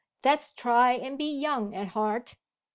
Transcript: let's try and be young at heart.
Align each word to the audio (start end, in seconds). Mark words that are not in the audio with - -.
let's 0.23 0.49
try 0.51 0.93
and 0.93 1.15
be 1.15 1.31
young 1.31 1.75
at 1.75 1.89
heart. 1.89 2.33